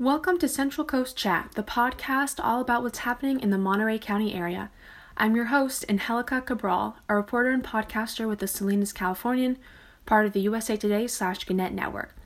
Welcome 0.00 0.38
to 0.38 0.48
Central 0.48 0.86
Coast 0.86 1.14
Chat, 1.14 1.50
the 1.56 1.62
podcast 1.62 2.40
all 2.42 2.62
about 2.62 2.82
what's 2.82 3.00
happening 3.00 3.38
in 3.38 3.50
the 3.50 3.58
Monterey 3.58 3.98
County 3.98 4.32
area. 4.32 4.70
I'm 5.18 5.36
your 5.36 5.44
host, 5.52 5.84
Angelica 5.90 6.40
Cabral, 6.40 6.96
a 7.06 7.14
reporter 7.14 7.50
and 7.50 7.62
podcaster 7.62 8.26
with 8.26 8.38
the 8.38 8.46
Salinas 8.46 8.94
Californian, 8.94 9.58
part 10.06 10.24
of 10.24 10.32
the 10.32 10.40
USA 10.40 10.74
Today 10.74 11.06
slash 11.06 11.44
Gannett 11.44 11.74
Network. 11.74 12.16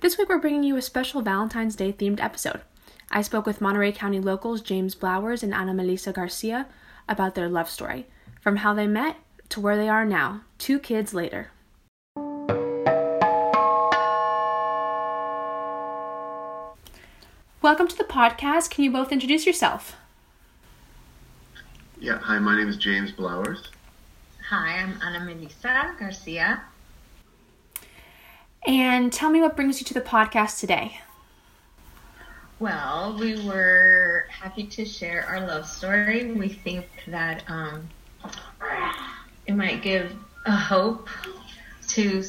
This 0.00 0.18
week 0.18 0.28
we're 0.28 0.36
bringing 0.36 0.62
you 0.62 0.76
a 0.76 0.82
special 0.82 1.22
Valentine's 1.22 1.74
Day 1.74 1.90
themed 1.90 2.22
episode. 2.22 2.60
I 3.10 3.22
spoke 3.22 3.46
with 3.46 3.62
Monterey 3.62 3.92
County 3.92 4.20
locals 4.20 4.60
James 4.60 4.94
Blowers 4.94 5.42
and 5.42 5.54
Ana 5.54 5.72
Melissa 5.72 6.12
Garcia 6.12 6.66
about 7.08 7.34
their 7.34 7.48
love 7.48 7.70
story, 7.70 8.04
from 8.42 8.56
how 8.56 8.74
they 8.74 8.86
met 8.86 9.16
to 9.48 9.60
where 9.62 9.78
they 9.78 9.88
are 9.88 10.04
now, 10.04 10.42
two 10.58 10.78
kids 10.78 11.14
later. 11.14 11.50
Welcome 17.66 17.88
to 17.88 17.98
the 17.98 18.04
podcast. 18.04 18.70
Can 18.70 18.84
you 18.84 18.92
both 18.92 19.10
introduce 19.10 19.44
yourself? 19.44 19.96
Yeah, 21.98 22.18
hi, 22.18 22.38
my 22.38 22.56
name 22.56 22.68
is 22.68 22.76
James 22.76 23.10
Blowers. 23.10 23.70
Hi, 24.48 24.78
I'm 24.78 25.00
Ana 25.02 25.24
Melissa 25.24 25.96
Garcia. 25.98 26.62
And 28.64 29.12
tell 29.12 29.30
me 29.30 29.40
what 29.40 29.56
brings 29.56 29.80
you 29.80 29.84
to 29.86 29.94
the 29.94 30.00
podcast 30.00 30.60
today. 30.60 31.00
Well, 32.60 33.16
we 33.18 33.44
were 33.44 34.28
happy 34.28 34.62
to 34.68 34.84
share 34.84 35.26
our 35.26 35.40
love 35.40 35.66
story. 35.66 36.30
We 36.30 36.50
think 36.50 36.86
that 37.08 37.42
um, 37.50 37.88
it 39.48 39.56
might 39.56 39.82
give 39.82 40.14
a 40.44 40.52
hope 40.52 41.08
to, 41.88 42.22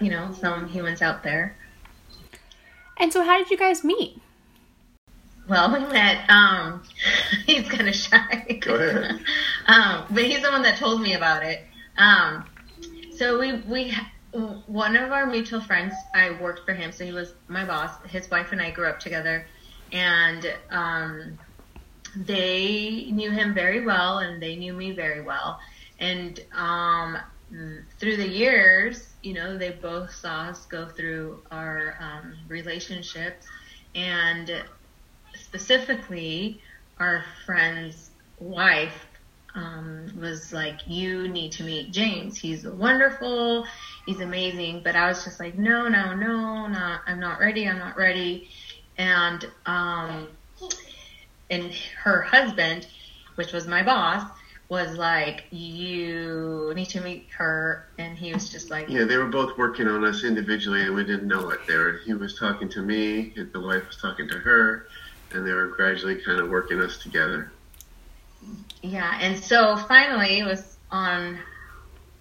you 0.00 0.08
know, 0.08 0.32
some 0.40 0.68
humans 0.68 1.02
out 1.02 1.24
there. 1.24 1.56
And 2.96 3.12
so, 3.12 3.24
how 3.24 3.38
did 3.38 3.50
you 3.50 3.56
guys 3.56 3.82
meet? 3.82 4.20
Well, 5.48 5.72
we 5.72 5.80
met. 5.92 6.28
Um, 6.28 6.82
he's 7.46 7.68
kind 7.68 7.88
of 7.88 7.94
shy. 7.94 8.58
Go 8.60 8.74
ahead. 8.74 9.20
um, 9.66 10.06
but 10.10 10.24
he's 10.24 10.42
the 10.42 10.50
one 10.50 10.62
that 10.62 10.78
told 10.78 11.00
me 11.00 11.14
about 11.14 11.42
it. 11.42 11.64
Um, 11.96 12.44
so 13.16 13.38
we 13.38 13.60
we 13.62 13.96
one 14.66 14.96
of 14.96 15.12
our 15.12 15.26
mutual 15.26 15.60
friends. 15.60 15.94
I 16.14 16.30
worked 16.40 16.66
for 16.66 16.74
him, 16.74 16.92
so 16.92 17.04
he 17.04 17.12
was 17.12 17.34
my 17.48 17.64
boss. 17.64 17.92
His 18.08 18.30
wife 18.30 18.52
and 18.52 18.60
I 18.60 18.70
grew 18.70 18.88
up 18.88 19.00
together, 19.00 19.46
and 19.92 20.54
um, 20.70 21.38
they 22.14 23.08
knew 23.10 23.30
him 23.30 23.54
very 23.54 23.84
well, 23.84 24.18
and 24.18 24.42
they 24.42 24.56
knew 24.56 24.74
me 24.74 24.92
very 24.92 25.22
well. 25.22 25.58
And 25.98 26.38
um, 26.54 27.16
through 27.98 28.18
the 28.18 28.28
years, 28.28 29.14
you 29.22 29.32
know, 29.32 29.56
they 29.56 29.70
both 29.70 30.12
saw 30.12 30.42
us 30.42 30.66
go 30.66 30.86
through 30.86 31.42
our 31.50 31.96
um, 31.98 32.34
relationships, 32.48 33.46
and 33.94 34.50
specifically, 35.40 36.60
our 36.98 37.24
friend's 37.44 38.10
wife 38.38 39.06
um, 39.54 40.12
was 40.20 40.52
like, 40.52 40.86
"You 40.86 41.28
need 41.28 41.52
to 41.52 41.64
meet 41.64 41.92
James. 41.92 42.38
He's 42.38 42.66
wonderful. 42.66 43.66
He's 44.04 44.20
amazing." 44.20 44.82
But 44.84 44.96
I 44.96 45.08
was 45.08 45.24
just 45.24 45.40
like, 45.40 45.58
"No, 45.58 45.88
no, 45.88 46.14
no, 46.14 46.66
not. 46.66 47.00
I'm 47.06 47.20
not 47.20 47.40
ready. 47.40 47.66
I'm 47.66 47.78
not 47.78 47.96
ready." 47.96 48.48
And 48.98 49.44
um, 49.64 50.28
and 51.50 51.72
her 52.02 52.22
husband, 52.22 52.86
which 53.36 53.52
was 53.52 53.66
my 53.66 53.82
boss, 53.82 54.28
was 54.68 54.96
like, 54.96 55.44
"You 55.50 56.72
need 56.74 56.90
to 56.90 57.00
meet 57.00 57.28
her," 57.38 57.88
and 57.98 58.16
he 58.18 58.32
was 58.34 58.50
just 58.50 58.70
like, 58.70 58.88
Yeah, 58.88 59.04
they 59.04 59.16
were 59.16 59.28
both 59.28 59.56
working 59.56 59.88
on 59.88 60.04
us 60.04 60.24
individually, 60.24 60.82
and 60.82 60.94
we 60.94 61.04
didn't 61.04 61.28
know 61.28 61.50
it. 61.50 61.60
There, 61.66 61.98
he 61.98 62.14
was 62.14 62.38
talking 62.38 62.68
to 62.70 62.82
me, 62.82 63.32
the 63.52 63.60
wife 63.60 63.86
was 63.86 63.96
talking 63.96 64.28
to 64.28 64.38
her, 64.38 64.86
and 65.36 65.46
they 65.46 65.52
were 65.52 65.68
gradually 65.68 66.16
kind 66.16 66.40
of 66.40 66.48
working 66.48 66.80
us 66.80 66.98
together. 66.98 67.52
Yeah, 68.82 69.18
and 69.20 69.38
so 69.38 69.76
finally 69.76 70.40
it 70.40 70.44
was 70.44 70.76
on. 70.90 71.38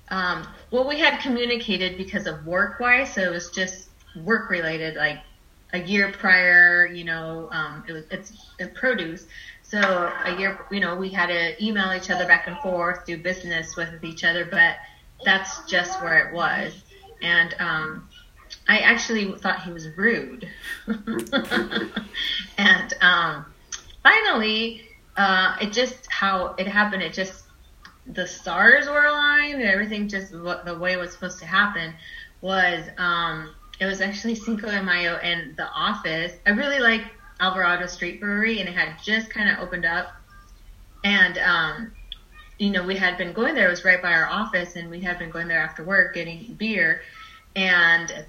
Um, 0.10 0.48
well, 0.70 0.88
we 0.88 1.00
had 1.00 1.20
communicated 1.20 1.98
because 1.98 2.28
of 2.28 2.46
work 2.46 2.80
wise, 2.80 3.14
so 3.14 3.22
it 3.22 3.32
was 3.32 3.50
just 3.50 3.90
work 4.24 4.52
related, 4.52 4.96
like 4.96 5.20
a 5.74 5.80
year 5.80 6.12
prior. 6.12 6.86
You 6.86 7.06
know, 7.06 7.50
um, 7.52 7.84
it 7.88 7.92
was 7.92 8.06
it's, 8.12 8.52
it's 8.60 8.78
produce. 8.78 9.26
So 9.64 9.80
a 9.80 10.38
year, 10.38 10.60
you 10.72 10.80
know, 10.80 10.96
we 10.96 11.10
had 11.10 11.28
to 11.28 11.64
email 11.64 11.92
each 11.94 12.12
other 12.12 12.26
back 12.28 12.48
and 12.48 12.58
forth, 12.60 13.06
do 13.06 13.18
business 13.18 13.76
with 13.76 14.04
each 14.04 14.24
other, 14.24 14.46
but 14.46 14.76
that's 15.24 15.66
just 15.66 16.00
where 16.04 16.28
it 16.28 16.36
was. 16.36 16.84
And 17.22 17.56
um, 17.60 18.10
I 18.68 18.80
actually 18.80 19.32
thought 19.38 19.62
he 19.64 19.72
was 19.72 19.88
rude. 19.96 20.50
and 22.58 22.94
um, 23.02 23.46
finally, 24.02 24.82
uh, 25.18 25.56
it 25.62 25.72
just 25.72 26.12
how 26.12 26.56
it 26.58 26.68
happened. 26.68 27.04
It 27.04 27.14
just 27.14 27.44
the 28.08 28.28
stars 28.28 28.88
were 28.88 29.06
aligned 29.06 29.56
and 29.56 29.64
everything 29.64 30.08
just 30.08 30.36
what 30.36 30.66
the 30.66 30.78
way 30.78 30.94
it 30.94 31.00
was 31.00 31.12
supposed 31.12 31.40
to 31.40 31.46
happen 31.46 31.94
was. 32.42 32.88
Um, 32.98 33.54
it 33.80 33.86
was 33.86 34.02
actually 34.02 34.36
Cinco 34.36 34.72
de 34.72 34.82
Mayo 34.82 35.16
and 35.18 35.56
the 35.58 35.68
office. 35.68 36.32
I 36.46 36.52
really 36.52 36.80
like 36.80 37.02
Alvarado 37.40 37.88
Street 37.88 38.22
Brewery, 38.22 38.60
and 38.60 38.70
it 38.70 38.76
had 38.76 38.96
just 39.04 39.30
kind 39.30 39.50
of 39.50 39.60
opened 39.60 39.86
up. 39.86 40.14
And 41.04 41.38
um, 41.38 41.92
you 42.58 42.70
know, 42.72 42.84
we 42.84 42.96
had 42.96 43.18
been 43.18 43.34
going 43.34 43.54
there. 43.54 43.68
It 43.68 43.72
was 43.72 43.86
right 43.86 44.02
by 44.02 44.14
our 44.14 44.28
office, 44.28 44.76
and 44.76 44.90
we 44.90 45.02
had 45.02 45.20
been 45.20 45.30
going 45.30 45.48
there 45.48 45.60
after 45.60 45.84
work 45.84 46.14
getting 46.16 46.56
beer. 46.58 47.02
And 47.56 48.26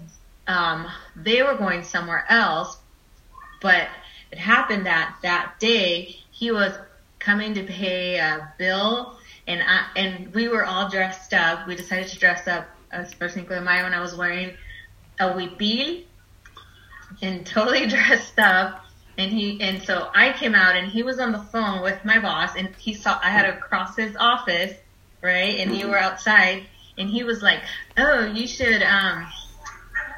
um, 0.47 0.87
they 1.17 1.43
were 1.43 1.55
going 1.55 1.83
somewhere 1.83 2.25
else, 2.29 2.77
but 3.61 3.89
it 4.31 4.39
happened 4.39 4.87
that 4.87 5.17
that 5.23 5.59
day 5.59 6.17
he 6.31 6.51
was 6.51 6.73
coming 7.19 7.55
to 7.55 7.65
pay 7.65 8.19
a 8.19 8.53
bill, 8.59 9.19
and 9.47 9.63
I 9.63 9.87
and 9.97 10.33
we 10.35 10.49
were 10.49 10.65
all 10.65 10.89
dressed 10.89 11.35
up. 11.35 11.67
We 11.67 11.75
decided 11.75 12.09
to 12.09 12.19
dress 12.19 12.47
up 12.47 12.67
as 12.93 13.13
for 13.15 13.29
Cinco 13.29 13.55
de 13.55 13.61
Mayo, 13.61 13.85
and 13.85 13.95
I 13.95 14.01
was 14.01 14.15
wearing 14.15 14.57
a 15.19 15.31
huipil 15.31 16.05
and 17.23 17.47
totally 17.47 17.87
dressed 17.89 18.39
up. 18.39 18.83
And 19.19 19.33
he 19.33 19.61
and 19.63 19.83
so 19.83 20.11
I 20.15 20.33
came 20.33 20.55
out, 20.55 20.77
and 20.77 20.89
he 20.89 21.03
was 21.03 21.19
on 21.19 21.33
the 21.33 21.39
phone 21.39 21.83
with 21.83 22.05
my 22.05 22.21
boss, 22.21 22.55
and 22.57 22.75
he 22.77 22.95
saw 22.95 23.19
I 23.23 23.31
had 23.31 23.51
to 23.51 23.57
cross 23.57 23.97
his 23.97 24.15
office, 24.17 24.75
right? 25.23 25.59
And 25.59 25.75
you 25.75 25.89
were 25.89 25.99
outside, 25.99 26.67
and 26.99 27.09
he 27.09 27.25
was 27.25 27.43
like, 27.43 27.63
"Oh, 27.97 28.27
you 28.27 28.47
should 28.47 28.83
um." 28.83 29.27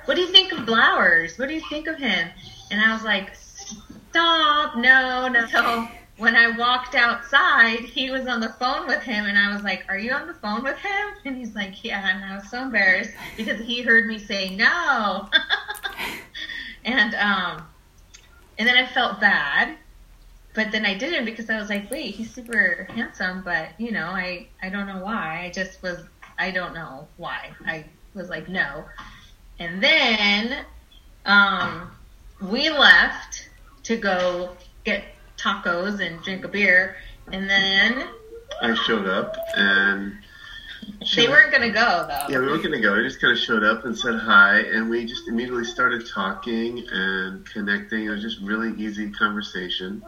What 0.08 0.14
do 0.14 0.22
you 0.22 0.28
think 0.28 0.52
of 0.52 0.64
Blowers? 0.64 1.38
What 1.38 1.48
do 1.48 1.54
you 1.54 1.60
think 1.69 1.86
of 1.86 1.98
him? 1.98 2.30
And 2.70 2.80
I 2.80 2.94
was 2.94 3.02
like, 3.02 3.36
stop, 3.36 4.74
no, 4.74 5.28
no. 5.28 5.46
So 5.52 5.86
when 6.16 6.34
I 6.34 6.56
walked 6.56 6.94
outside, 6.94 7.80
he 7.80 8.10
was 8.10 8.26
on 8.26 8.41
the 8.41 8.48
phone 8.58 8.86
with 8.86 9.02
him, 9.02 9.26
and 9.26 9.36
I 9.36 9.52
was 9.52 9.62
like, 9.62 9.84
are 9.91 9.98
you 9.98 10.12
on 10.12 10.26
the 10.26 10.32
phone 10.32 10.64
with 10.64 10.78
him? 10.78 11.08
And 11.26 11.36
he's 11.36 11.54
like, 11.54 11.84
yeah. 11.84 12.08
And 12.08 12.24
I 12.24 12.36
was 12.36 12.48
so 12.48 12.62
embarrassed 12.62 13.10
because 13.36 13.60
he 13.60 13.82
heard 13.82 14.06
me 14.06 14.18
say 14.18 14.56
no. 14.56 15.28
and 16.86 17.14
um, 17.16 17.66
and 18.58 18.66
then 18.66 18.78
I 18.78 18.86
felt 18.86 19.20
bad, 19.20 19.76
but 20.54 20.72
then 20.72 20.86
I 20.86 20.97
didn't 20.97 21.26
because 21.26 21.50
I 21.50 21.60
was 21.60 21.68
like, 21.68 21.91
wait, 21.91 22.14
he's 22.14 22.32
super 22.34 22.88
handsome, 22.94 23.42
but 23.42 23.68
you 23.76 23.92
know, 23.92 24.06
I 24.06 24.47
I 24.62 24.70
don't 24.70 24.86
know 24.86 25.04
why. 25.04 25.42
I 25.44 25.50
just 25.50 25.82
was, 25.82 25.98
I 26.38 26.50
don't 26.50 26.72
know 26.72 27.06
why. 27.18 27.50
I 27.66 27.84
was 28.14 28.30
like, 28.30 28.48
no. 28.48 28.86
And 29.58 29.82
then 29.82 30.64
um, 31.24 31.91
we 32.41 32.70
left 32.70 33.48
to 33.84 33.96
go 33.96 34.56
get 34.84 35.04
tacos 35.36 36.00
and 36.00 36.22
drink 36.22 36.44
a 36.44 36.48
beer. 36.48 36.97
And 37.30 37.48
then 37.48 38.09
I 38.62 38.74
showed 38.74 39.06
up, 39.06 39.36
and 39.54 40.18
they 41.15 41.28
weren't 41.28 41.50
going 41.50 41.62
to 41.62 41.71
go, 41.71 42.06
though. 42.09 42.33
yeah, 42.33 42.38
we 42.38 42.47
weren't 42.47 42.62
gonna 42.62 42.80
go. 42.80 42.97
We 42.97 43.03
just 43.03 43.21
kind 43.21 43.33
of 43.33 43.38
showed 43.38 43.62
up 43.62 43.84
and 43.84 43.97
said 43.97 44.18
hi, 44.18 44.60
and 44.60 44.88
we 44.88 45.04
just 45.04 45.28
immediately 45.28 45.65
started 45.65 46.09
talking 46.09 46.86
and 46.91 47.44
connecting. 47.47 48.04
It 48.06 48.10
was 48.10 48.22
just 48.22 48.41
really 48.41 48.72
easy 48.83 49.10
conversation, 49.10 50.03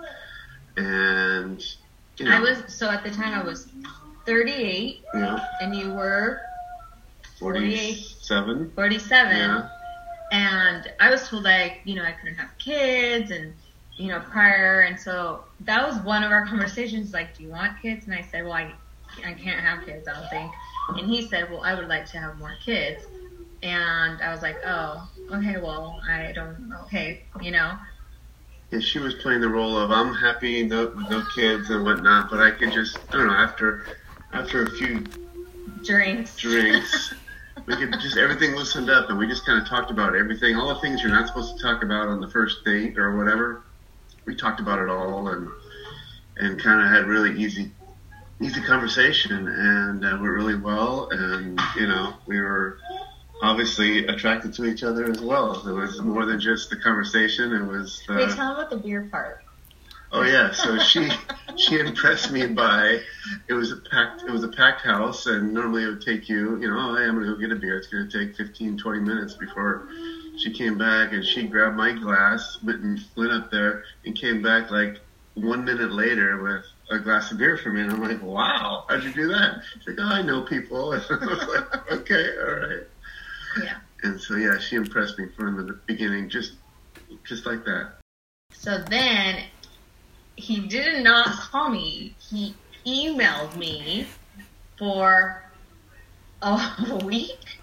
and 0.76 1.62
you 2.16 2.24
know, 2.24 2.36
I 2.36 2.40
was, 2.40 2.62
so 2.68 2.88
at 2.88 3.04
the 3.04 3.10
time 3.10 3.38
I 3.38 3.42
was 3.42 3.68
38, 4.26 5.02
you 5.14 5.20
know, 5.20 5.40
and 5.60 5.74
you 5.74 5.92
were 5.92 6.40
47. 7.40 8.72
47. 8.74 9.36
Yeah. 9.36 9.68
And 10.32 10.92
I 11.00 11.10
was 11.10 11.28
told 11.28 11.42
like, 11.44 11.80
you 11.84 11.96
know, 11.96 12.04
I 12.04 12.12
couldn't 12.12 12.36
have 12.36 12.56
kids 12.58 13.32
and, 13.32 13.52
you 13.96 14.08
know, 14.08 14.20
prior. 14.20 14.82
And 14.82 14.98
so 15.00 15.44
that 15.60 15.86
was 15.86 15.98
one 16.02 16.22
of 16.22 16.30
our 16.30 16.46
conversations. 16.52 17.12
Like, 17.12 17.36
do 17.36 17.42
you 17.42 17.48
want 17.48 17.80
kids? 17.82 18.06
And 18.06 18.14
I 18.14 18.22
said, 18.22 18.44
well, 18.44 18.52
I, 18.52 18.72
I 19.24 19.32
can't 19.32 19.60
have 19.60 19.84
kids, 19.84 20.06
I 20.06 20.12
don't 20.12 20.30
think. 20.30 20.52
And 20.90 21.10
he 21.10 21.26
said, 21.26 21.50
well, 21.50 21.62
I 21.62 21.74
would 21.74 21.88
like 21.88 22.06
to 22.10 22.18
have 22.18 22.38
more 22.38 22.54
kids. 22.64 23.04
And 23.62 24.22
I 24.22 24.30
was 24.32 24.42
like, 24.42 24.56
oh, 24.64 25.08
okay, 25.32 25.58
well, 25.60 26.00
I 26.08 26.32
don't, 26.32 26.72
okay, 26.84 27.22
you 27.42 27.50
know. 27.50 27.76
Yeah, 28.70 28.78
she 28.78 29.00
was 29.00 29.14
playing 29.14 29.40
the 29.40 29.48
role 29.48 29.76
of 29.76 29.90
I'm 29.90 30.14
happy 30.14 30.62
no, 30.62 30.86
with 30.86 31.10
no 31.10 31.24
kids 31.34 31.70
and 31.70 31.84
whatnot, 31.84 32.30
but 32.30 32.40
I 32.40 32.52
could 32.52 32.72
just 32.72 32.98
I 33.08 33.16
don't 33.16 33.26
know 33.26 33.34
after 33.34 33.84
after 34.32 34.62
a 34.62 34.70
few 34.70 35.04
Drinks. 35.84 36.36
drinks, 36.36 37.14
we 37.66 37.76
could 37.76 37.92
just 38.00 38.16
everything 38.16 38.54
loosened 38.54 38.90
up, 38.90 39.10
and 39.10 39.18
we 39.18 39.26
just 39.26 39.44
kind 39.46 39.60
of 39.60 39.68
talked 39.68 39.90
about 39.90 40.16
everything, 40.16 40.56
all 40.56 40.74
the 40.74 40.80
things 40.80 41.02
you're 41.02 41.12
not 41.12 41.26
supposed 41.26 41.56
to 41.56 41.62
talk 41.62 41.82
about 41.82 42.08
on 42.08 42.20
the 42.20 42.28
first 42.28 42.64
date 42.64 42.98
or 42.98 43.16
whatever. 43.16 43.64
We 44.24 44.36
talked 44.36 44.60
about 44.60 44.78
it 44.80 44.88
all, 44.88 45.28
and 45.28 45.48
and 46.36 46.60
kind 46.60 46.80
of 46.80 46.88
had 46.88 47.06
really 47.06 47.38
easy 47.40 47.72
easy 48.40 48.60
conversation, 48.62 49.48
and 49.48 50.04
uh, 50.04 50.10
went 50.12 50.22
really 50.22 50.56
well, 50.56 51.08
and 51.10 51.60
you 51.76 51.86
know 51.86 52.14
we 52.26 52.40
were 52.40 52.78
obviously 53.42 54.06
attracted 54.06 54.52
to 54.54 54.64
each 54.64 54.82
other 54.82 55.04
as 55.10 55.20
well. 55.20 55.66
It 55.66 55.72
was 55.72 56.00
more 56.00 56.26
than 56.26 56.40
just 56.40 56.70
the 56.70 56.76
conversation. 56.76 57.52
It 57.52 57.64
was. 57.64 58.02
Uh, 58.08 58.14
Wait, 58.14 58.30
tell 58.30 58.52
about 58.52 58.70
the 58.70 58.76
beer 58.76 59.08
part. 59.10 59.44
Oh 60.12 60.22
yeah, 60.22 60.50
so 60.50 60.76
she 60.78 61.08
she 61.56 61.78
impressed 61.78 62.32
me 62.32 62.46
by 62.46 63.00
it 63.48 63.52
was 63.52 63.70
a 63.70 63.76
packed 63.76 64.22
it 64.22 64.30
was 64.30 64.42
a 64.42 64.48
packed 64.48 64.80
house 64.80 65.26
and 65.26 65.52
normally 65.54 65.84
it 65.84 65.86
would 65.86 66.02
take 66.02 66.28
you 66.28 66.58
you 66.60 66.68
know 66.68 66.76
oh, 66.78 66.96
hey, 66.96 67.04
I'm 67.04 67.14
gonna 67.14 67.26
go 67.26 67.36
get 67.36 67.52
a 67.52 67.56
beer. 67.56 67.76
It's 67.76 67.86
gonna 67.86 68.10
take 68.10 68.36
15 68.36 68.76
20 68.78 69.00
minutes 69.00 69.34
before 69.34 69.88
she 70.38 70.52
came 70.52 70.76
back 70.76 71.12
and 71.12 71.24
she 71.24 71.46
grabbed 71.46 71.76
my 71.76 71.92
glass 71.92 72.58
went 72.64 72.80
and 72.80 73.00
went 73.16 73.30
up 73.30 73.50
there 73.52 73.84
and 74.04 74.16
came 74.16 74.42
back 74.42 74.70
like 74.70 75.00
one 75.34 75.64
minute 75.64 75.92
later 75.92 76.42
with 76.42 76.64
a 76.90 76.98
glass 76.98 77.30
of 77.30 77.38
beer 77.38 77.56
for 77.56 77.70
me. 77.70 77.82
And 77.82 77.92
I'm 77.92 78.02
like 78.02 78.20
wow 78.20 78.86
how'd 78.88 79.04
you 79.04 79.12
do 79.12 79.28
that? 79.28 79.62
She's 79.74 79.86
like 79.86 79.98
oh 80.00 80.08
I 80.08 80.22
know 80.22 80.42
people. 80.42 80.92
And 80.92 81.02
I 81.10 81.24
was 81.24 81.48
like 81.48 81.92
okay 81.92 82.30
all 82.38 82.54
right. 82.54 82.86
Yeah. 83.62 83.76
and 84.02 84.20
so 84.20 84.34
yeah 84.34 84.58
she 84.58 84.74
impressed 84.74 85.18
me 85.20 85.26
from 85.36 85.56
the 85.66 85.72
beginning 85.86 86.28
just 86.28 86.54
just 87.24 87.46
like 87.46 87.64
that. 87.64 87.92
So 88.52 88.78
then 88.90 89.44
he 90.40 90.60
did 90.60 91.04
not 91.04 91.26
call 91.28 91.68
me. 91.70 92.14
He 92.18 92.54
emailed 92.86 93.56
me 93.56 94.06
for 94.78 95.44
a 96.42 96.98
week. 97.04 97.58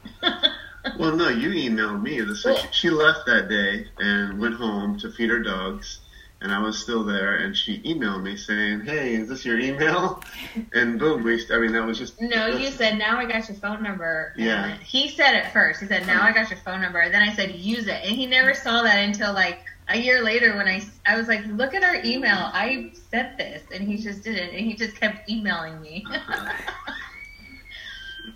Well, 0.98 1.16
no, 1.16 1.28
you 1.30 1.50
emailed 1.50 2.02
me. 2.02 2.22
The 2.22 2.40
Well- 2.46 2.68
she, 2.72 2.90
left 2.90 3.26
that 3.26 3.50
day 3.50 3.88
and 4.00 4.40
went 4.40 4.56
home 4.56 4.98
to 5.00 5.12
feed 5.12 5.30
her 5.30 5.40
dogs, 5.40 6.00
and 6.42 6.52
I 6.52 6.60
was 6.60 6.78
still 6.78 7.04
there. 7.04 7.38
And 7.38 7.58
she 7.58 7.80
emailed 7.80 8.24
me 8.24 8.38
saying, 8.38 8.82
"Hey, 8.82 9.16
is 9.16 9.28
this 9.28 9.44
your 9.44 9.60
email?" 9.60 10.24
And 10.74 10.98
boom, 11.00 11.24
we. 11.24 11.44
I 11.52 11.58
mean, 11.58 11.74
that 11.74 11.84
was 11.86 11.98
just. 11.98 12.22
no, 12.22 12.48
you 12.48 12.70
said 12.72 12.98
now 12.98 13.18
I 13.18 13.26
got 13.26 13.50
your 13.50 13.58
phone 13.58 13.84
number. 13.84 14.34
And 14.38 14.46
Yeah. 14.46 14.78
He 14.78 15.10
said 15.10 15.34
it 15.36 15.52
first. 15.52 15.82
He 15.82 15.88
said 15.88 16.06
now 16.08 16.20
uh-huh. 16.20 16.28
I 16.30 16.32
got 16.34 16.50
your 16.50 16.60
phone 16.60 16.82
number. 16.82 17.10
Then 17.10 17.22
I 17.22 17.34
said 17.34 17.56
use 17.56 17.88
it, 17.88 18.02
and 18.06 18.16
he 18.16 18.26
never 18.28 18.54
saw 18.54 18.84
that 18.84 18.98
until 19.00 19.34
like 19.34 19.60
a 19.90 19.98
year 19.98 20.22
later 20.24 20.56
when 20.56 20.68
I 20.68 20.82
I 21.06 21.16
was 21.18 21.28
like 21.28 21.46
look 21.48 21.74
at 21.74 21.84
our 21.84 22.04
email. 22.04 22.50
I 22.54 22.92
said 23.10 23.38
this, 23.38 23.64
and 23.74 23.88
he 23.88 23.98
just 23.98 24.24
didn't, 24.24 24.50
and 24.50 24.66
he 24.66 24.76
just 24.76 24.96
kept 25.00 25.30
emailing 25.30 25.82
me. 25.82 26.06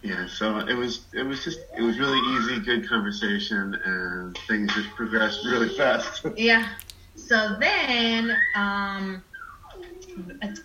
Yeah, 0.03 0.25
so 0.27 0.57
it 0.59 0.73
was. 0.73 1.05
It 1.13 1.23
was 1.23 1.43
just. 1.43 1.59
It 1.77 1.81
was 1.81 1.99
really 1.99 2.17
easy, 2.35 2.59
good 2.59 2.87
conversation, 2.87 3.77
and 3.85 4.37
things 4.47 4.73
just 4.73 4.89
progressed 4.91 5.45
really 5.45 5.69
fast. 5.69 6.25
Yeah. 6.37 6.69
So 7.15 7.57
then, 7.59 8.35
um, 8.55 9.21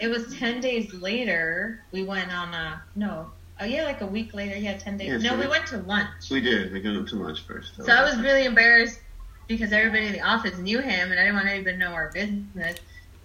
it, 0.01 0.09
was 0.09 0.35
ten 0.39 0.61
days 0.61 0.95
later. 0.95 1.83
We 1.93 2.05
went 2.05 2.35
on 2.35 2.55
a 2.55 2.83
no. 2.95 3.31
Oh 3.61 3.65
yeah, 3.65 3.85
like 3.85 4.01
a 4.01 4.07
week 4.07 4.33
later. 4.33 4.57
Yeah, 4.57 4.79
ten 4.79 4.97
days. 4.97 5.09
Yeah, 5.09 5.17
no, 5.19 5.31
so 5.31 5.35
we 5.37 5.43
we- 5.43 5.49
went 5.49 5.67
to 5.67 5.79
lunch. 5.79 6.31
we 6.31 6.41
did. 6.41 6.73
We 6.73 6.81
went 6.81 7.09
to 7.09 7.17
lunch 7.17 7.43
first. 7.47 7.77
So 7.85 7.93
I 7.93 8.05
was 8.05 8.19
really 8.21 8.45
embarrassed 8.47 9.01
because 9.49 9.73
everybody 9.73 10.07
in 10.07 10.13
the 10.13 10.21
office 10.23 10.59
knew 10.59 10.81
him, 10.81 11.11
and 11.11 11.19
I 11.21 11.25
didn't 11.25 11.37
want 11.37 11.49
anybody 11.49 11.73
to 11.77 11.79
know 11.79 11.93
our 11.93 12.11
business. 12.13 12.79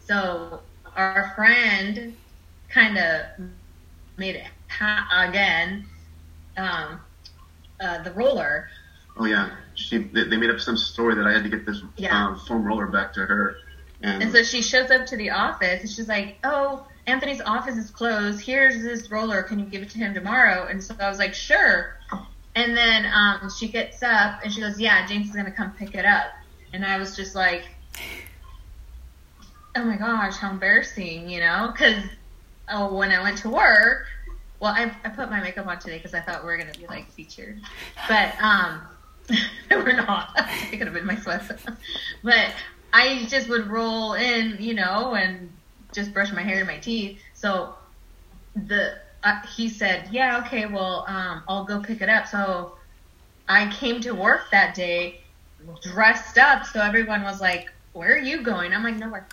So 0.05 0.61
our 0.95 1.31
friend 1.35 2.15
kind 2.69 2.97
of 2.97 3.21
made 4.17 4.35
it 4.35 4.45
ha- 4.69 5.27
again. 5.29 5.85
Um, 6.57 6.99
uh, 7.79 8.03
the 8.03 8.11
roller. 8.11 8.67
Oh 9.17 9.25
yeah, 9.25 9.49
she. 9.75 9.97
They, 9.99 10.25
they 10.25 10.37
made 10.37 10.49
up 10.49 10.59
some 10.59 10.77
story 10.77 11.15
that 11.15 11.25
I 11.25 11.31
had 11.33 11.43
to 11.43 11.49
get 11.49 11.65
this 11.65 11.81
Yeah. 11.97 12.27
um, 12.27 12.39
foam 12.47 12.63
roller 12.63 12.87
back 12.87 13.13
to 13.13 13.25
her, 13.25 13.55
and, 14.03 14.21
And 14.23 14.31
so 14.31 14.43
she 14.43 14.61
shows 14.61 14.91
up 14.91 15.05
to 15.07 15.17
the 15.17 15.31
office 15.31 15.81
and 15.81 15.89
she's 15.89 16.07
like, 16.07 16.37
Oh, 16.43 16.85
Anthony's 17.07 17.41
office 17.41 17.77
is 17.77 17.89
closed. 17.89 18.41
Here's 18.41 18.83
this 18.83 19.09
roller. 19.09 19.41
Can 19.43 19.57
you 19.59 19.65
give 19.65 19.81
it 19.81 19.89
to 19.91 19.97
him 19.97 20.13
tomorrow? 20.13 20.67
And 20.67 20.83
so 20.83 20.95
I 20.99 21.09
was 21.09 21.17
like, 21.19 21.33
Sure. 21.33 21.95
And 22.55 22.75
then 22.75 23.05
um, 23.05 23.49
she 23.57 23.67
gets 23.67 24.03
up 24.03 24.41
and 24.43 24.51
she 24.51 24.61
goes, 24.61 24.79
Yeah, 24.79 25.05
James 25.07 25.27
is 25.27 25.33
going 25.33 25.45
to 25.45 25.51
come 25.51 25.71
pick 25.71 25.95
it 25.95 26.05
up. 26.05 26.31
And 26.73 26.85
I 26.85 26.97
was 26.97 27.15
just 27.15 27.35
like, 27.35 27.63
Oh 29.75 29.85
my 29.85 29.95
gosh, 29.95 30.35
how 30.35 30.51
embarrassing, 30.51 31.29
you 31.29 31.39
know? 31.39 31.69
Because 31.71 32.03
oh, 32.69 32.93
when 32.93 33.11
I 33.11 33.21
went 33.21 33.37
to 33.39 33.49
work, 33.49 34.07
well, 34.59 34.73
I, 34.73 34.91
I 35.03 35.09
put 35.09 35.29
my 35.29 35.41
makeup 35.41 35.65
on 35.65 35.79
today 35.79 35.97
because 35.97 36.13
I 36.13 36.19
thought 36.19 36.43
we 36.43 36.47
were 36.47 36.57
going 36.57 36.71
to 36.71 36.79
be 36.79 36.87
like 36.87 37.09
featured. 37.11 37.61
But 38.07 38.33
um, 38.41 38.81
we're 39.71 39.93
not. 39.93 40.33
it 40.71 40.77
could 40.77 40.87
have 40.87 40.93
been 40.93 41.05
my 41.05 41.15
sweats. 41.15 41.51
but 42.23 42.53
I 42.93 43.25
just 43.27 43.49
would 43.49 43.67
roll 43.67 44.13
in, 44.13 44.57
you 44.59 44.73
know, 44.73 45.15
and 45.15 45.51
just 45.93 46.13
brush 46.13 46.31
my 46.31 46.41
hair 46.41 46.59
and 46.59 46.67
my 46.67 46.77
teeth. 46.77 47.19
So 47.33 47.75
the 48.55 48.99
he 49.55 49.69
said, 49.69 50.09
"Yeah, 50.11 50.39
okay, 50.45 50.65
well, 50.65 51.05
um, 51.07 51.43
I'll 51.47 51.65
go 51.65 51.79
pick 51.79 52.01
it 52.01 52.09
up." 52.09 52.27
So 52.27 52.77
I 53.47 53.71
came 53.71 54.01
to 54.01 54.13
work 54.13 54.49
that 54.51 54.75
day 54.75 55.21
dressed 55.81 56.37
up, 56.37 56.65
so 56.65 56.81
everyone 56.81 57.23
was 57.23 57.39
like, 57.41 57.69
"Where 57.93 58.13
are 58.13 58.17
you 58.17 58.41
going?" 58.41 58.73
I'm 58.73 58.83
like, 58.83 58.95
"Nowhere, 58.95 59.27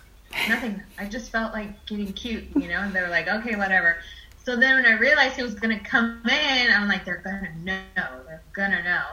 nothing. 0.48 0.82
I 0.98 1.06
just 1.06 1.30
felt 1.30 1.52
like 1.52 1.86
getting 1.86 2.12
cute, 2.12 2.44
you 2.56 2.68
know." 2.68 2.80
And 2.80 2.92
they 2.92 3.00
were 3.00 3.08
like, 3.08 3.28
"Okay, 3.28 3.56
whatever." 3.56 3.98
So 4.44 4.56
then 4.56 4.82
when 4.82 4.86
I 4.86 4.98
realized 4.98 5.36
he 5.36 5.42
was 5.42 5.54
gonna 5.54 5.80
come 5.80 6.22
in, 6.24 6.70
I'm 6.70 6.88
like, 6.88 7.04
"They're 7.04 7.22
gonna 7.24 7.54
know. 7.62 8.22
They're 8.26 8.42
gonna 8.52 8.82
know," 8.82 9.04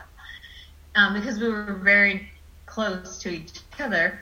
um, 0.95 1.13
because 1.13 1.39
we 1.39 1.49
were 1.49 1.73
very 1.73 2.29
close 2.65 3.17
to 3.19 3.29
each 3.29 3.59
other. 3.79 4.19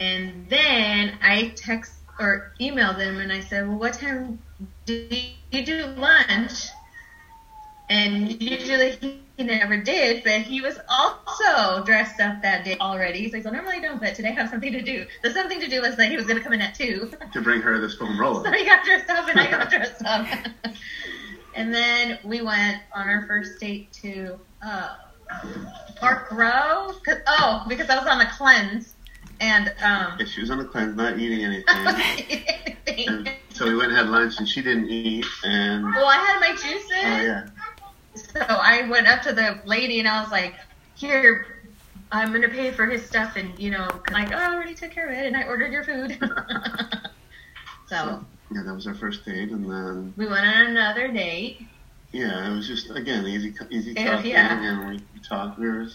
And 0.00 0.48
then 0.48 1.18
I 1.22 1.52
text 1.56 1.92
or 2.18 2.52
emailed 2.60 2.98
him 2.98 3.18
and 3.20 3.32
I 3.32 3.40
said, 3.40 3.66
Well, 3.66 3.78
what 3.78 3.94
time 3.94 4.38
you 4.86 5.64
do 5.64 5.86
lunch? 5.96 6.66
And 7.90 8.40
usually 8.42 8.98
he 9.38 9.44
never 9.44 9.78
did, 9.78 10.22
but 10.22 10.42
he 10.42 10.60
was 10.60 10.78
also 10.90 11.82
dressed 11.84 12.20
up 12.20 12.42
that 12.42 12.62
day 12.64 12.76
already. 12.80 13.20
He's 13.20 13.32
like, 13.32 13.44
Well, 13.44 13.54
normally 13.54 13.76
I 13.76 13.80
don't, 13.80 13.98
but 13.98 14.14
today 14.14 14.28
I 14.28 14.32
have 14.32 14.50
something 14.50 14.72
to 14.72 14.82
do. 14.82 15.06
The 15.22 15.30
something 15.30 15.58
to 15.60 15.68
do 15.68 15.80
was 15.80 15.96
that 15.96 16.10
he 16.10 16.16
was 16.16 16.26
going 16.26 16.36
to 16.36 16.42
come 16.44 16.52
in 16.52 16.60
at 16.60 16.74
2. 16.74 17.10
to 17.32 17.40
bring 17.40 17.62
her 17.62 17.80
this 17.80 17.94
foam 17.94 18.20
roller. 18.20 18.44
so 18.44 18.52
he 18.52 18.64
got 18.66 18.84
dressed 18.84 19.08
up 19.08 19.26
and 19.28 19.40
I 19.40 19.50
got 19.50 19.70
dressed 19.70 20.04
up. 20.04 20.26
and 21.54 21.72
then 21.72 22.18
we 22.24 22.42
went 22.42 22.82
on 22.94 23.08
our 23.08 23.26
first 23.26 23.58
date 23.58 23.90
to 24.02 24.38
uh, 24.62 24.96
Park 25.96 26.30
Row. 26.30 26.92
'Cause- 27.04 27.22
oh, 27.26 27.64
because 27.68 27.88
I 27.88 27.96
was 27.98 28.06
on 28.06 28.20
a 28.20 28.30
cleanse. 28.32 28.96
And 29.40 29.68
um, 29.82 30.16
Yeah, 30.18 30.26
she 30.26 30.40
was 30.42 30.50
on 30.50 30.58
the 30.58 30.64
cleanse, 30.66 30.94
not 30.96 31.18
eating 31.18 31.42
anything. 31.44 31.64
and 33.08 33.24
well, 33.24 33.34
so 33.58 33.66
we 33.66 33.76
went 33.76 33.90
and 33.90 33.98
had 33.98 34.08
lunch, 34.08 34.38
and 34.38 34.48
she 34.48 34.62
didn't 34.62 34.88
eat. 34.90 35.26
And 35.44 35.84
oh 35.96 36.06
I 36.06 36.16
had 36.16 36.40
my 36.40 36.52
juices. 36.52 36.90
Oh 36.90 37.20
yeah, 37.20 37.50
So 38.14 38.40
I 38.48 38.88
went 38.88 39.06
up 39.06 39.22
to 39.22 39.32
the 39.32 39.60
lady 39.64 39.98
and 40.00 40.08
I 40.08 40.20
was 40.22 40.30
like, 40.32 40.54
"Here, 40.94 41.46
I'm 42.10 42.32
gonna 42.32 42.48
pay 42.48 42.72
for 42.72 42.86
his 42.86 43.06
stuff." 43.06 43.36
And 43.36 43.58
you 43.58 43.70
know, 43.70 44.02
like, 44.10 44.32
"Oh, 44.32 44.36
I 44.36 44.54
already 44.54 44.74
took 44.74 44.92
care 44.92 45.08
of 45.08 45.12
it, 45.16 45.26
and 45.26 45.36
I 45.36 45.44
ordered 45.44 45.72
your 45.72 45.84
food." 45.84 46.18
so 47.86 48.26
yeah, 48.50 48.62
that 48.64 48.74
was 48.74 48.86
our 48.86 48.94
first 48.94 49.24
date, 49.24 49.50
and 49.50 49.70
then 49.70 50.14
we 50.16 50.26
went 50.26 50.46
on 50.46 50.66
another 50.66 51.10
date. 51.12 51.58
yeah, 52.12 52.50
it 52.50 52.54
was 52.54 52.66
just 52.66 52.90
again 52.90 53.26
easy, 53.26 53.54
easy 53.70 53.94
Yeah, 53.94 54.22
talking, 54.22 54.30
yeah. 54.30 54.58
and 54.64 54.88
we, 54.88 54.94
we 55.12 55.20
talked. 55.28 55.58
We 55.58 55.68
were, 55.68 55.86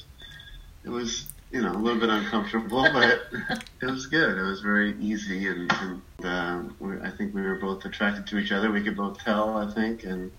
it 0.86 0.90
was 0.90 1.33
you 1.54 1.62
know 1.62 1.72
a 1.72 1.78
little 1.78 2.00
bit 2.00 2.10
uncomfortable, 2.10 2.84
but 2.94 3.22
it 3.82 3.86
was 3.86 4.08
good. 4.08 4.38
It 4.38 4.42
was 4.42 4.62
very 4.62 5.00
easy, 5.00 5.48
and, 5.48 5.72
and 5.72 6.02
uh, 6.26 6.74
we, 6.80 7.00
I 7.00 7.12
think 7.12 7.34
we 7.34 7.42
were 7.42 7.60
both 7.60 7.86
attracted 7.86 8.28
to 8.28 8.40
each 8.40 8.52
other. 8.52 8.72
We 8.72 8.84
could 8.84 8.98
both 8.98 9.20
tell, 9.20 9.56
I 9.56 9.72
think, 9.72 10.04
and 10.04 10.32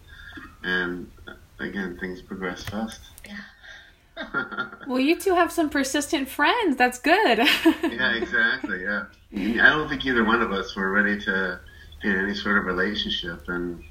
and 0.64 1.10
uh, 1.28 1.34
again, 1.60 1.96
things 1.98 2.20
progressed 2.20 2.68
fast. 2.68 3.00
Yeah. 3.26 4.66
well, 4.86 5.00
you 5.00 5.18
two 5.18 5.34
have 5.34 5.50
some 5.50 5.70
persistent 5.70 6.28
friends. 6.28 6.76
That's 6.76 6.98
good. 6.98 7.38
yeah, 7.82 8.14
exactly. 8.14 8.82
Yeah, 8.82 9.04
I 9.32 9.70
don't 9.70 9.88
think 9.88 10.04
either 10.04 10.24
one 10.24 10.42
of 10.42 10.52
us 10.52 10.74
were 10.76 10.90
ready 10.90 11.18
to 11.22 11.60
be 12.02 12.10
in 12.10 12.16
any 12.16 12.34
sort 12.34 12.58
of 12.58 12.64
relationship, 12.64 13.48
and 13.48 13.82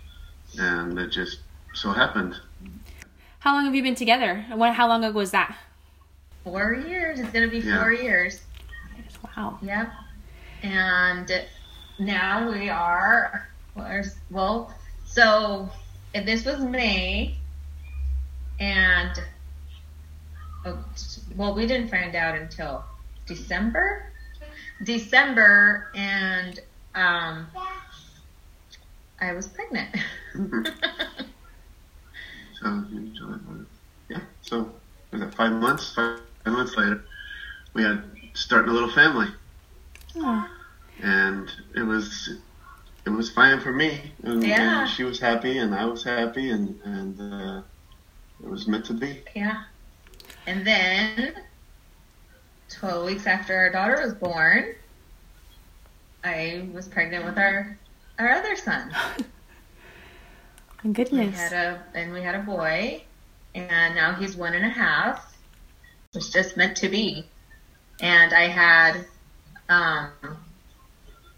and 0.59 0.99
it 0.99 1.07
just 1.07 1.39
so 1.73 1.91
happened. 1.91 2.35
How 3.39 3.53
long 3.53 3.65
have 3.65 3.75
you 3.75 3.83
been 3.83 3.95
together? 3.95 4.45
And 4.49 4.59
What? 4.59 4.73
How 4.75 4.89
long 4.89 5.05
ago 5.05 5.17
was 5.17 5.31
that? 5.31 5.57
Four 6.43 6.73
years. 6.73 7.19
It's 7.19 7.29
gonna 7.31 7.47
be 7.47 7.59
Yeah. 7.59 7.81
four 7.81 7.93
years. 7.93 8.41
Wow. 9.37 9.57
Yep. 9.61 9.91
And 10.63 11.45
now 11.99 12.49
we 12.51 12.69
are, 12.69 13.47
where's, 13.73 14.15
well, 14.29 14.73
so 15.05 15.69
if 16.13 16.25
this 16.25 16.45
was 16.45 16.59
May, 16.59 17.37
and, 18.59 19.19
oh, 20.65 20.83
well, 21.35 21.53
we 21.53 21.65
didn't 21.67 21.89
find 21.89 22.15
out 22.15 22.35
until 22.37 22.83
December? 23.25 24.11
December, 24.83 25.89
and, 25.95 26.59
um, 26.95 27.47
I 29.21 29.33
was 29.33 29.47
pregnant. 29.47 29.95
So 32.59 32.69
June, 32.89 33.13
July, 33.13 33.37
August, 33.49 34.25
So 34.41 34.71
was 35.11 35.19
that 35.19 35.33
five 35.35 35.51
months? 35.51 35.93
Five, 35.93 36.21
five 36.43 36.53
months 36.53 36.75
later, 36.77 37.05
we 37.73 37.83
had 37.83 38.03
starting 38.33 38.69
a 38.71 38.73
little 38.73 38.91
family, 38.91 39.27
Oh, 40.15 40.49
and 41.01 41.49
it 41.75 41.83
was 41.83 42.29
it 43.05 43.09
was 43.11 43.31
fine 43.31 43.59
for 43.61 43.71
me. 43.73 44.13
And, 44.23 44.43
Yeah. 44.43 44.81
and 44.81 44.89
she 44.89 45.03
was 45.03 45.19
happy, 45.19 45.57
and 45.57 45.75
I 45.75 45.85
was 45.85 46.03
happy, 46.03 46.49
and 46.49 46.79
and 46.83 47.19
uh, 47.21 47.61
it 48.43 48.49
was 48.49 48.67
meant 48.67 48.85
to 48.87 48.93
be. 48.93 49.23
Yeah. 49.35 49.63
And 50.45 50.65
then, 50.65 51.35
12 52.69 53.05
weeks 53.05 53.27
after 53.27 53.55
our 53.55 53.71
daughter 53.71 54.01
was 54.01 54.13
born, 54.13 54.75
I 56.23 56.69
was 56.73 56.87
pregnant 56.87 57.23
with 57.25 57.37
our 57.37 57.77
our 58.19 58.29
other 58.31 58.55
son. 58.55 58.91
my 60.83 60.91
We 61.09 61.29
goodness. 61.29 61.31
had 61.31 61.53
a 61.53 61.83
and 61.93 62.11
we 62.13 62.21
had 62.21 62.35
a 62.35 62.39
boy, 62.39 63.05
and 63.55 63.95
now 63.95 64.13
he's 64.15 64.35
one 64.35 64.53
and 64.53 64.65
a 64.65 64.69
half. 64.69 65.32
It's 66.13 66.29
just 66.31 66.57
meant 66.57 66.77
to 66.77 66.89
be. 66.89 67.25
And 67.99 68.33
I 68.33 68.47
had 68.47 69.05
um, 69.69 70.09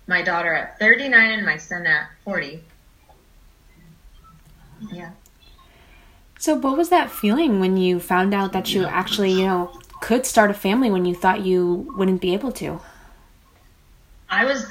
my 0.08 0.22
daughter 0.22 0.53
at 0.53 0.79
39 0.79 1.32
and 1.32 1.46
my 1.46 1.58
son 1.58 1.86
at 1.86 2.10
40. 2.24 2.62
Yeah. 4.91 5.12
So, 6.38 6.55
what 6.55 6.77
was 6.77 6.89
that 6.89 7.10
feeling 7.10 7.60
when 7.60 7.77
you 7.77 8.00
found 8.00 8.34
out 8.34 8.51
that 8.53 8.74
you 8.74 8.86
actually, 8.86 9.32
you 9.32 9.46
know, 9.46 9.79
could 10.01 10.25
start 10.25 10.51
a 10.51 10.53
family 10.53 10.91
when 10.91 11.05
you 11.05 11.15
thought 11.15 11.46
you 11.46 11.91
wouldn't 11.98 12.22
be 12.22 12.34
able 12.34 12.51
to? 12.53 12.79
I 14.29 14.46
was 14.46 14.65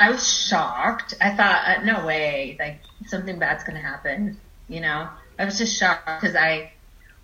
I 0.00 0.10
was 0.10 0.26
shocked. 0.26 1.14
I 1.20 1.30
thought, 1.30 1.62
uh, 1.66 1.84
no 1.84 2.06
way, 2.06 2.56
like 2.58 2.80
something 3.06 3.38
bad's 3.38 3.62
gonna 3.64 3.80
happen. 3.80 4.38
You 4.68 4.80
know, 4.80 5.08
I 5.38 5.44
was 5.44 5.58
just 5.58 5.78
shocked 5.78 6.06
because 6.20 6.34
I, 6.34 6.72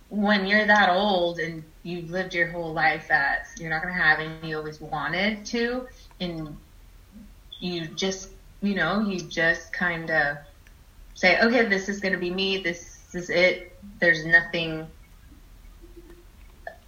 when 0.09 0.45
you're 0.45 0.65
that 0.65 0.89
old 0.89 1.39
and 1.39 1.63
you've 1.83 2.09
lived 2.09 2.33
your 2.33 2.47
whole 2.47 2.73
life 2.73 3.07
that 3.09 3.47
you're 3.57 3.69
not 3.69 3.81
gonna 3.81 3.93
have 3.93 4.19
and 4.19 4.43
you 4.47 4.57
always 4.57 4.79
wanted 4.79 5.45
to, 5.47 5.87
and 6.19 6.55
you 7.59 7.87
just, 7.87 8.29
you 8.61 8.75
know, 8.75 9.01
you 9.01 9.19
just 9.21 9.73
kind 9.73 10.09
of 10.09 10.37
say, 11.13 11.39
okay, 11.41 11.65
this 11.65 11.89
is 11.89 11.99
gonna 11.99 12.17
be 12.17 12.31
me. 12.31 12.57
This 12.57 13.13
is 13.13 13.29
it. 13.29 13.75
There's 13.99 14.25
nothing. 14.25 14.87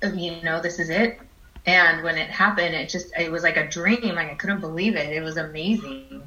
You 0.02 0.42
know, 0.44 0.62
this 0.62 0.80
is 0.80 0.90
it. 0.90 1.20
And 1.66 2.04
when 2.04 2.18
it 2.18 2.30
happened, 2.30 2.74
it 2.74 2.90
just 2.90 3.12
it 3.18 3.32
was 3.32 3.44
like 3.44 3.58
a 3.58 3.68
dream. 3.68 4.16
Like 4.16 4.30
I 4.30 4.36
couldn't 4.36 4.62
believe 4.62 4.96
it. 4.96 5.12
It 5.12 5.22
was 5.22 5.38
amazing. 5.38 6.24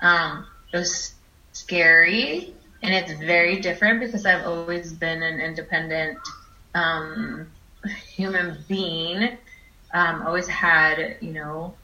Um, 0.00 0.46
it 0.72 0.76
was 0.76 1.14
scary, 1.52 2.54
and 2.82 2.94
it's 2.94 3.12
very 3.12 3.60
different 3.60 4.00
because 4.00 4.26
I've 4.26 4.46
always 4.46 4.92
been 4.92 5.22
an 5.22 5.40
independent 5.40 6.18
um, 6.74 7.46
human 8.08 8.58
being. 8.68 9.36
Um, 9.94 10.26
always 10.26 10.48
had 10.48 11.16
you 11.20 11.32
know 11.32 11.74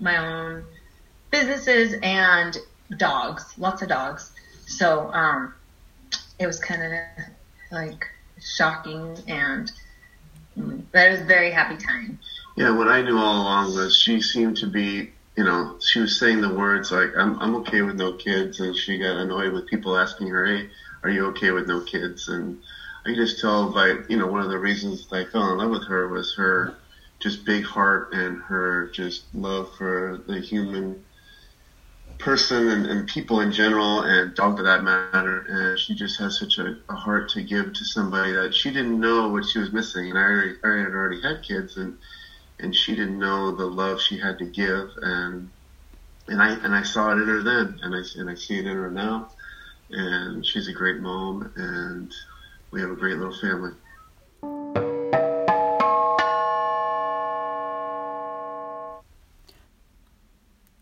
my 0.00 0.16
own 0.16 0.64
businesses 1.30 1.94
and 2.02 2.56
dogs, 2.96 3.54
lots 3.58 3.82
of 3.82 3.88
dogs. 3.88 4.32
So 4.66 5.10
um, 5.12 5.54
it 6.38 6.46
was 6.46 6.58
kind 6.58 6.82
of 6.82 7.24
like 7.70 8.06
shocking 8.40 9.18
and. 9.28 9.70
But 10.54 11.06
it 11.06 11.10
was 11.12 11.20
a 11.22 11.24
very 11.24 11.50
happy 11.50 11.82
time. 11.82 12.18
Yeah, 12.56 12.76
what 12.76 12.86
I 12.88 13.00
knew 13.00 13.16
all 13.16 13.42
along 13.42 13.74
was 13.74 13.96
she 13.96 14.20
seemed 14.20 14.58
to 14.58 14.66
be, 14.66 15.10
you 15.36 15.44
know, 15.44 15.78
she 15.80 16.00
was 16.00 16.18
saying 16.18 16.40
the 16.40 16.54
words 16.54 16.90
like, 16.90 17.10
I'm, 17.16 17.38
I'm 17.40 17.54
okay 17.56 17.82
with 17.82 17.96
no 17.96 18.12
kids. 18.12 18.60
And 18.60 18.76
she 18.76 18.98
got 18.98 19.16
annoyed 19.16 19.52
with 19.52 19.66
people 19.66 19.96
asking 19.96 20.28
her, 20.28 20.44
hey, 20.44 20.68
are 21.02 21.10
you 21.10 21.26
okay 21.26 21.50
with 21.50 21.66
no 21.66 21.80
kids? 21.80 22.28
And 22.28 22.58
I 23.04 23.10
could 23.10 23.16
just 23.16 23.40
tell 23.40 23.72
by, 23.72 23.96
you 24.08 24.16
know, 24.16 24.26
one 24.26 24.42
of 24.42 24.50
the 24.50 24.58
reasons 24.58 25.08
that 25.08 25.16
I 25.16 25.30
fell 25.30 25.50
in 25.52 25.58
love 25.58 25.70
with 25.70 25.86
her 25.88 26.08
was 26.08 26.34
her 26.36 26.74
just 27.20 27.46
big 27.46 27.64
heart 27.64 28.12
and 28.12 28.42
her 28.42 28.90
just 28.92 29.24
love 29.34 29.74
for 29.76 30.22
the 30.26 30.40
human 30.40 31.02
person 32.18 32.68
and, 32.68 32.86
and 32.86 33.08
people 33.08 33.40
in 33.40 33.52
general 33.52 34.02
and 34.02 34.34
dog 34.34 34.58
for 34.58 34.64
that 34.64 34.84
matter. 34.84 35.46
And 35.48 35.78
she 35.78 35.94
just 35.94 36.18
has 36.20 36.38
such 36.38 36.58
a, 36.58 36.76
a 36.90 36.94
heart 36.94 37.30
to 37.30 37.42
give 37.42 37.72
to 37.72 37.84
somebody 37.84 38.32
that 38.32 38.54
she 38.54 38.70
didn't 38.70 39.00
know 39.00 39.28
what 39.28 39.46
she 39.46 39.60
was 39.60 39.72
missing. 39.72 40.10
And 40.10 40.18
I, 40.18 40.22
already, 40.22 40.54
I 40.62 40.68
had 40.68 40.92
already 40.92 41.22
had 41.22 41.42
kids 41.42 41.78
and, 41.78 41.96
and 42.62 42.74
she 42.74 42.94
didn't 42.94 43.18
know 43.18 43.54
the 43.54 43.66
love 43.66 44.00
she 44.00 44.18
had 44.18 44.38
to 44.38 44.44
give 44.44 44.88
and 45.02 45.50
and 46.28 46.40
I 46.40 46.52
and 46.64 46.74
I 46.74 46.82
saw 46.82 47.10
it 47.10 47.20
in 47.20 47.26
her 47.26 47.42
then 47.42 47.80
and 47.82 47.94
I 47.94 48.02
and 48.16 48.30
I 48.30 48.34
see 48.34 48.58
it 48.58 48.66
in 48.66 48.76
her 48.76 48.90
now 48.90 49.30
and 49.90 50.46
she's 50.46 50.68
a 50.68 50.72
great 50.72 51.00
mom 51.00 51.52
and 51.56 52.12
we 52.70 52.80
have 52.80 52.90
a 52.90 52.96
great 52.96 53.18
little 53.18 53.38
family. 53.38 53.72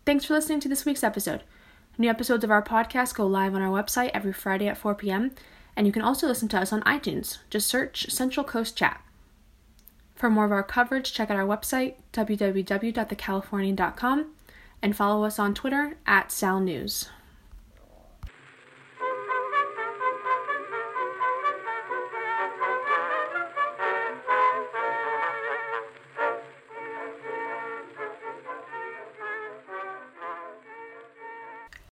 Thanks 0.06 0.24
for 0.24 0.34
listening 0.34 0.60
to 0.60 0.68
this 0.68 0.84
week's 0.84 1.04
episode. 1.04 1.44
New 1.96 2.08
episodes 2.08 2.42
of 2.42 2.50
our 2.50 2.62
podcast 2.62 3.14
go 3.14 3.26
live 3.26 3.54
on 3.54 3.62
our 3.62 3.70
website 3.70 4.10
every 4.12 4.32
Friday 4.32 4.66
at 4.66 4.78
4 4.78 4.94
p.m., 4.94 5.32
and 5.76 5.86
you 5.86 5.92
can 5.92 6.02
also 6.02 6.26
listen 6.26 6.48
to 6.48 6.58
us 6.58 6.72
on 6.72 6.82
iTunes. 6.82 7.38
Just 7.48 7.68
search 7.68 8.10
Central 8.10 8.44
Coast 8.44 8.76
Chat. 8.76 9.00
For 10.20 10.28
more 10.28 10.44
of 10.44 10.52
our 10.52 10.62
coverage, 10.62 11.14
check 11.14 11.30
out 11.30 11.38
our 11.38 11.46
website, 11.46 11.94
www.thecalifornian.com, 12.12 14.26
and 14.82 14.94
follow 14.94 15.24
us 15.24 15.38
on 15.38 15.54
Twitter 15.54 15.96
at 16.06 16.30
Sal 16.30 16.60
News. 16.60 17.08